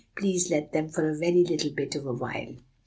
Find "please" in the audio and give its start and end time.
0.17-0.49